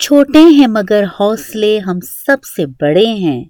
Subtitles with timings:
[0.00, 3.44] چھوٹے ہیں مگر حوصلے ہم سب سے بڑے ہیں۔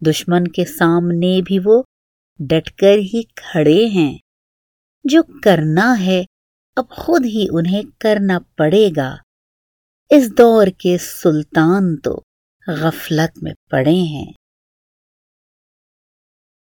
[0.00, 1.82] دشمن کے سامنے بھی وہ
[2.38, 4.18] ڈٹ کر ہی کھڑے ہیں۔
[5.04, 6.24] جو کرنا ہے،
[6.76, 9.16] اب خود ہی انہیں کرنا پڑے گا۔
[10.10, 12.20] اس دور کے سلطان تو
[12.66, 14.32] غفلت میں پڑے ہیں۔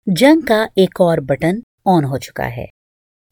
[0.06, 1.54] جنگ کا ایک اور بٹن
[1.84, 2.66] آن ہو چکا ہے۔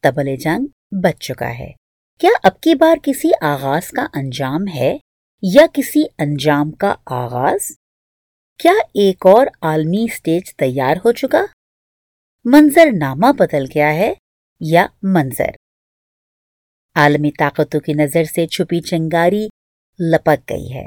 [0.01, 0.65] تبل جنگ
[1.03, 1.71] بچ چکا ہے۔
[2.19, 4.97] کیا اب کی بار کسی آغاز کا انجام ہے؟
[5.45, 7.59] یا کسی انجام کا آغاز؟
[8.59, 11.41] کیا ایک اور عالمی سٹیج تیار ہو چکا؟
[12.45, 14.13] منظر نامہ بدل گیا ہے
[14.59, 15.49] یا منظر؟
[16.95, 19.47] عالمی طاقتوں کی نظر سے چھپی چنگاری
[19.99, 20.85] لپک گئی ہے۔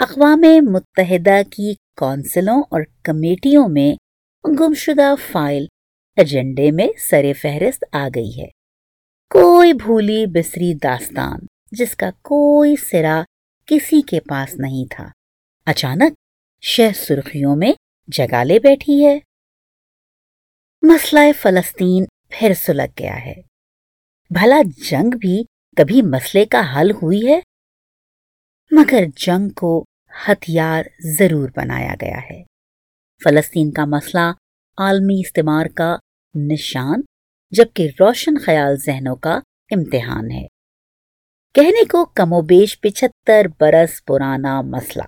[0.00, 3.94] اقوام متحدہ کی کونسلوں اور کمیٹیوں میں
[4.60, 5.66] گمشدہ فائل
[6.16, 8.48] ایجنڈے میں سر فہرست آ گئی ہے۔
[9.30, 11.38] کوئی بھولی بسری داستان
[11.72, 13.22] جس کا کوئی سرا
[13.66, 15.08] کسی کے پاس نہیں تھا۔
[15.66, 16.12] اچانک
[16.60, 17.72] شہ سرخیوں میں
[18.08, 19.18] جگہ لے بیٹھی ہے۔
[20.82, 23.34] مسئلہ فلسطین پھر سلگ گیا ہے۔
[24.30, 25.44] بھلا جنگ بھی
[25.76, 27.40] کبھی مسئلے کا حل ہوئی ہے؟
[28.70, 29.84] مگر جنگ کو
[30.28, 32.42] ہتھیار ضرور بنایا گیا ہے۔
[33.24, 34.32] فلسطین کا مسئلہ
[34.78, 35.96] عالمی استعمار کا
[36.34, 37.00] نشان،
[37.50, 39.34] جبکہ روشن خیال ذہنوں کا
[39.70, 40.46] امتحان ہے۔
[41.54, 45.02] کہنے کو کم و بیش پچھتر برس پرانا مسئلہ۔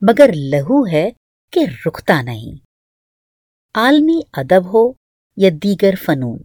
[0.00, 1.10] مگر لہو ہے
[1.52, 2.58] کہ رکتا نہیں۔
[3.74, 4.92] عالمی ادب ہو
[5.36, 6.38] یا دیگر فنون۔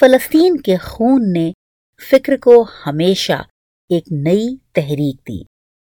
[0.00, 1.52] فلسطین کے خون نے
[2.10, 3.42] فکر کو ہمیشہ
[3.88, 5.42] ایک نئی تحریک دی،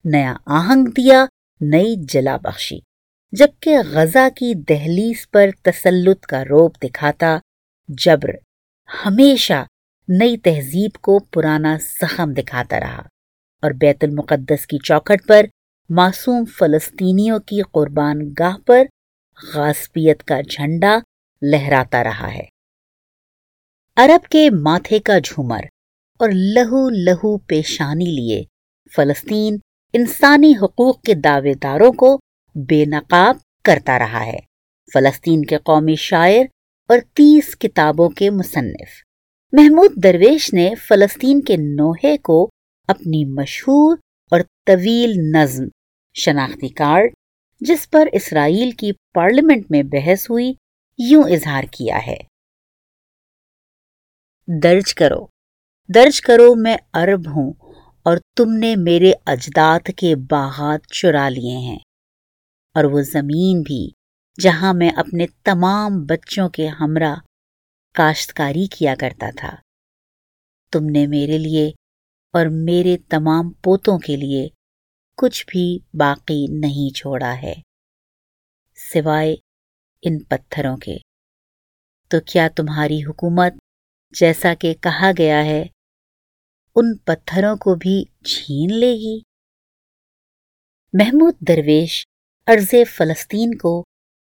[0.05, 1.27] نیا آہنگ دیا،
[1.61, 2.79] نئی جلا بخشی۔
[3.33, 7.39] جبکہ غزہ کی دہلیز پر تسلط کا روپ دکھاتا،
[7.89, 8.31] جبر
[9.07, 9.67] ہمیشہ
[10.09, 13.03] نئی تہذیب کو پرانا زخم دکھاتا رہا۔
[13.63, 15.47] اور بیت المقدس کی چوکھٹ پر
[15.91, 18.83] معصوم فلسطینیوں کی قربان گاہ پر
[19.55, 20.99] غاسپیت کا جھنڈا
[21.43, 22.45] لہراتا رہا ہے۔
[23.97, 25.61] عرب کے ماتھے کا جھومر
[26.19, 28.45] اور لہو لہو پیشانی لیے
[28.97, 29.59] فلسطین
[29.93, 32.19] انسانی حقوق کے دعوے داروں کو
[32.55, 34.39] بے نقاب کرتا رہا ہے۔
[34.93, 36.45] فلسطین کے قومی شاعر
[36.89, 39.03] اور تیس کتابوں کے مصنف
[39.53, 42.51] محمود درویش نے فلسطین کے نوحے کو
[42.87, 43.97] اپنی مشہور
[44.31, 45.65] اور طویل نظم
[46.15, 47.11] شناختی کارڈ
[47.61, 50.53] جس پر اسرائیل کی پارلیمنٹ میں بحث ہوئی
[50.99, 52.17] یوں اظہار کیا ہے۔
[54.63, 55.27] درج کرو
[55.95, 57.53] درج کرو میں عرب ہوں
[58.03, 61.79] اور تم نے میرے اجداد کے باغات چرا لیے ہیں
[62.75, 63.91] اور وہ زمین بھی
[64.41, 67.15] جہاں میں اپنے تمام بچوں کے ہمراہ
[67.95, 69.55] کاشتکاری کیا کرتا تھا۔
[70.73, 71.73] تم نے میرے لیے
[72.33, 74.49] اور میرے تمام پوتوں کے لیے
[75.17, 77.55] کچھ بھی باقی نہیں چھوڑا ہے،
[78.77, 79.35] سوائے
[80.03, 80.97] ان پتھروں کے۔
[82.09, 83.53] تو کیا تمہاری حکومت
[84.11, 85.63] جیسا کہ کہا گیا ہے،
[86.77, 89.21] ان پتھروں کو بھی چھین لے گی؟
[90.93, 92.07] محمود درویش
[92.47, 93.85] عرض فلسطین کو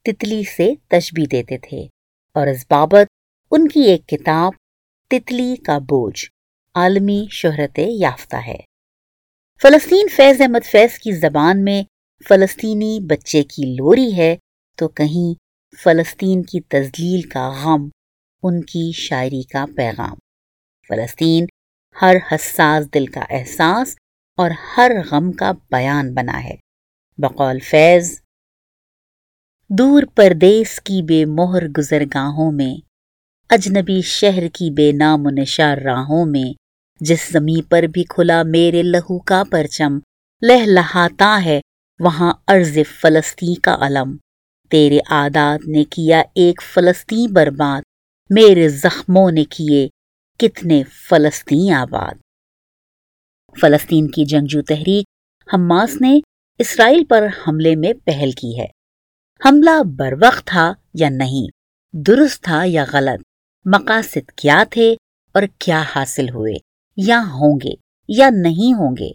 [0.05, 1.79] تتلی سے تشبی دیتے تھے
[2.35, 3.07] اور اس بابت
[3.51, 4.53] ان کی ایک کتاب
[5.11, 6.34] تتلی کا بوجھ۔
[6.75, 8.57] عالمی شہرت یافتہ ہے۔
[9.63, 11.83] فلسطین فیض احمد فیض کی زبان میں
[12.29, 14.37] فلسطینی بچے کی لوری ہے
[14.77, 15.35] تو کہیں
[15.83, 17.89] فلسطین کی تزلیل کا غم
[18.43, 20.15] ان کی شاعری کا پیغام۔
[20.89, 21.47] فلسطین
[22.03, 23.97] ہر حساس دل کا احساس
[24.37, 26.57] اور ہر غم کا بیان بنا ہے۔
[27.19, 28.21] بقول فیض،
[29.69, 32.81] دور پردیس کی بے مہر گزرگاہوں میں،
[33.51, 36.64] اجنبی شہر کی بے نام و نشار راہوں میں
[37.05, 39.99] جس زمیں پر بھی کھلا میرے لہو کا پرچم
[40.43, 41.61] لہ لہاتا ہے،
[42.01, 44.17] وہاں عرض فلسطین کا علم۔
[44.71, 47.83] تیرے عادات نے کیا ایک فلسطین برباد،
[48.31, 49.89] میرے زخموں نے کیے
[50.39, 52.15] کتنے فلسطین آباد۔
[53.61, 55.07] فلسطین کی جنگجو تحریک
[55.55, 56.21] حماس نے
[56.59, 58.67] اسرائیل پر حملے میں پہل کی ہے۔
[59.45, 61.47] حملہ بر وقت تھا یا نہیں،
[61.93, 63.23] درست تھا یا غلط،
[63.65, 64.97] مقاصد کیا تھے
[65.35, 66.55] اور کیا حاصل ہوئے۔
[66.97, 67.75] یا ہوں گے
[68.09, 69.11] یا نہیں ہوں گے،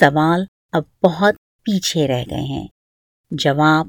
[0.00, 2.68] سوال اب بہت پیچھے رہ گئے ہیں۔
[3.30, 3.88] جواب،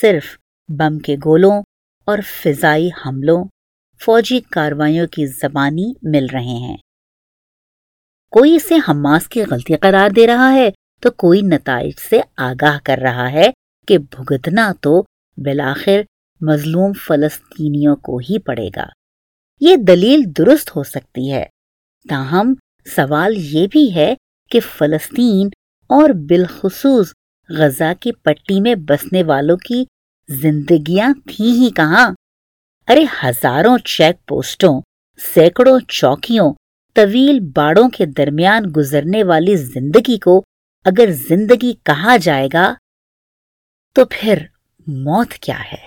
[0.00, 0.24] صرف
[0.68, 1.62] بم کے گولوں
[2.04, 3.44] اور فضائی حملوں،
[4.04, 6.76] فوجی کاروائیوں کی زبانی مل رہے ہیں۔
[8.30, 10.70] کوئی اسے حماس کی غلطی قرار دے رہا ہے
[11.00, 13.50] تو کوئی نتائج سے آگاہ کر رہا ہے
[13.88, 15.02] کہ بھگتنا تو
[15.36, 16.00] بلاخر
[16.40, 18.86] مظلوم فلسطینیوں کو ہی پڑے گا۔
[19.60, 21.46] یہ دلیل درست ہو سکتی ہے۔
[22.08, 22.54] تاہم،
[22.96, 24.14] سوال یہ بھی ہے
[24.50, 25.48] کہ فلسطین
[25.90, 27.12] اور بالخصوص
[27.48, 29.84] غزہ کی پٹی میں بسنے والوں کی
[30.28, 32.10] زندگیاں تھیں ہی کہاں؟
[32.88, 34.80] ارے ہزاروں چیک پوسٹوں،
[35.34, 36.52] سینکڑوں چوکیوں،
[36.94, 40.42] طویل باڑوں کے درمیان گزرنے والی زندگی کو
[40.84, 42.74] اگر زندگی کہا جائے گا
[43.96, 44.42] تو پھر
[44.86, 45.86] موت کیا ہے؟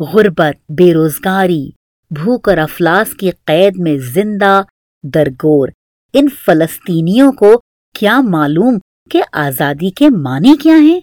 [0.00, 1.64] غربت، بے روزگاری،
[2.10, 4.62] بھوک اور افلاس کی قید میں زندہ
[5.02, 5.68] درگور۔
[6.12, 7.60] ان فلسطینیوں کو
[7.98, 8.78] کیا معلوم
[9.10, 11.00] کہ آزادی کے معنی کیا ہیں؟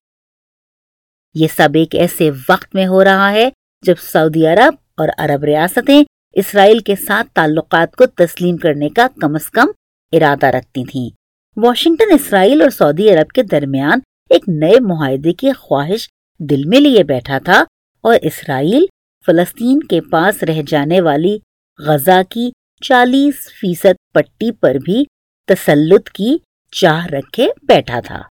[1.35, 3.49] یہ سب ایک ایسے وقت میں ہو رہا ہے
[3.81, 6.03] جب سعودی عرب اور عرب ریاستیں
[6.33, 9.67] اسرائیل کے ساتھ تعلقات کو تسلیم کرنے کا کم از کم
[10.11, 11.09] ارادہ رکھتی تھیں۔
[11.57, 13.99] واشنگٹن، اسرائیل اور سعودی عرب کے درمیان
[14.29, 16.09] ایک نئے معاہدے کی خواہش
[16.39, 17.63] دل میں لیے بیٹھا تھا
[18.01, 18.85] اور اسرائیل
[19.25, 21.37] فلسطین کے پاس رہ جانے والی
[21.79, 25.05] غزہ کی چالیس فیصد پٹی پر بھی
[25.47, 26.37] تسلط کی
[26.71, 28.21] چاہ رکھے بیٹھا تھا۔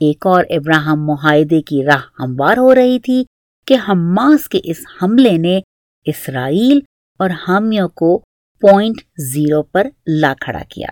[0.00, 3.24] ایک اور ابراہم معاہدے کی راہ ہموار ہو رہی تھی
[3.66, 5.60] کہ حماس کے اس حملے نے
[6.04, 6.80] اسرائیل
[7.18, 8.18] اور حامیوں کو
[8.60, 10.88] پوائنٹ زیرو پر لا کھڑا کیا۔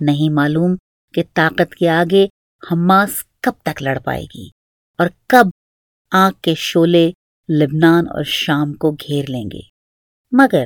[0.00, 0.76] نہیں معلوم
[1.14, 2.26] کہ طاقت کے آگے
[2.72, 3.10] حماس
[3.40, 4.48] کب تک لڑ پائے گی
[4.98, 5.46] اور کب
[6.12, 7.10] آگ کے شولے
[7.48, 9.60] لبنان اور شام کو گھیر لیں گے۔
[10.32, 10.64] مگر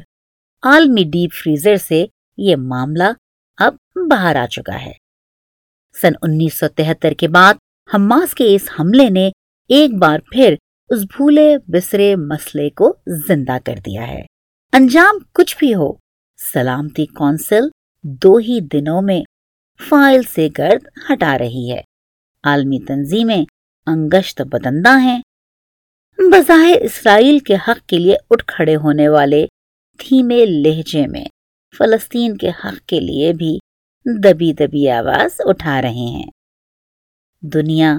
[0.62, 2.06] عالمی ڈیپ فریزر سے
[2.36, 3.12] یہ معاملہ
[3.56, 3.74] اب
[4.10, 4.92] باہر آ چکا ہے۔
[6.00, 7.54] سن انیس سو تہتر کے بعد
[7.94, 9.30] حماس کے اس حملے نے
[9.68, 10.54] ایک بار پھر
[10.88, 12.96] اس بھولے بسرے مسئلے کو
[13.28, 14.22] زندہ کر دیا ہے۔
[14.72, 15.92] انجام کچھ بھی ہو،
[16.52, 17.62] سلامتی کونسل
[18.02, 19.22] دو ہی دنوں میں
[19.88, 21.80] فائل سے گرد ہٹا رہی ہے۔
[22.44, 23.44] عالمی تنظیمیں
[23.86, 25.22] انگشت بدندہ ہیں۔
[26.18, 29.46] بظاہر اسرائیل کے حق کے لیے اٹھ کھڑے ہونے والے
[30.00, 31.24] دھیمے لہجے میں۔
[31.78, 33.58] فلسطین کے حق کے لیے بھی
[34.24, 36.30] دبی دبی آواز اٹھا رہے ہیں۔
[37.42, 37.98] دنیا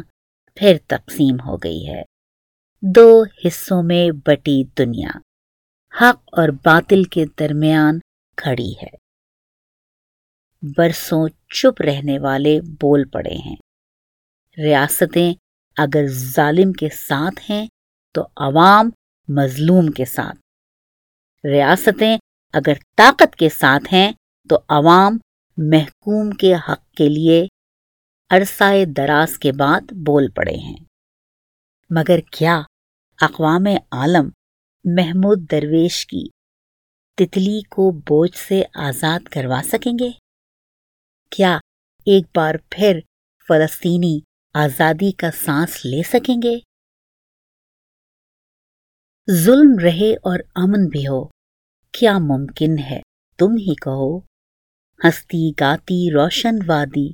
[0.56, 2.01] پھر تقسیم ہو گئی ہے۔
[2.81, 5.10] دو حصوں میں بٹی دنیا۔
[6.01, 8.00] حق اور باطل کے درمیان
[8.38, 8.90] کھڑی ہے۔
[10.78, 13.56] برسوں چپ رہنے والے بول پڑے ہیں۔
[14.57, 15.34] ریاستیں
[15.78, 17.68] اگر ظالم کے ساتھ ہیں
[18.13, 18.90] تو عوام
[19.28, 20.49] مظلوم کے ساتھ۔
[21.44, 22.18] ریاستیں
[22.53, 24.12] اگر طاقت کے ساتھ ہیں
[24.50, 25.18] تو عوام
[25.57, 27.47] محکوم کے حق کے لیے
[28.30, 30.77] عرصہ دراز کے بعد بول پڑے ہیں۔
[31.89, 32.62] مگر کیا
[33.21, 34.30] اقوام عالم
[34.86, 36.27] محمود درویش کی
[37.18, 40.09] تتلی کو بوجھ سے آزاد کروا سکیں گے؟
[41.30, 41.57] کیا
[42.06, 43.00] ایک بار پھر
[43.47, 44.19] فلسطینی
[44.53, 46.69] آزادی کا سانس لے سکیں گے؟
[49.31, 51.25] ظلم رہے اور امن بھی ہو۔
[51.91, 53.01] کیا ممکن ہے؟
[53.37, 54.19] تم ہی کہو۔
[55.07, 57.13] ہستی گاتی روشن وادی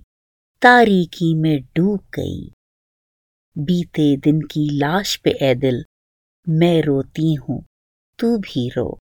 [0.59, 2.50] تاریکی میں ڈوب گئی۔
[3.56, 5.75] بیتے دن کی لاش پہ اے دل،
[6.47, 7.62] میں روتی ہوں،
[8.17, 8.94] تو بھی رو۔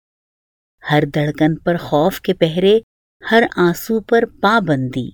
[0.91, 2.79] ہر دھڑکن پر خوف کے پہرے،
[3.31, 5.09] ہر آنسو پر پابندی۔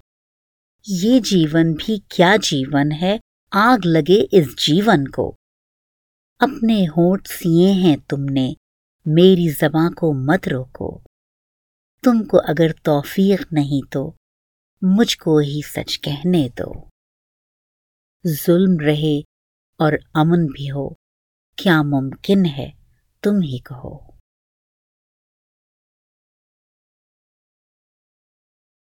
[0.87, 3.19] یہ جیون بھی کیا جیون ہے؟
[3.51, 5.40] آگ لگے اس جیون کو۔
[6.41, 8.53] اپنے ہونٹ سیے ہیں تم نے،
[9.07, 10.99] میری زباں کو مت روکو۔
[12.03, 14.13] تم کو اگر توفیق نہیں تو
[14.83, 16.73] مجھ کو ہی سچ کہنے دو۔
[18.29, 19.19] ظلم رہے
[19.79, 20.89] اور امن بھی ہو،
[21.57, 22.71] کیا ممکن ہے
[23.23, 24.10] تم ہی کہو۔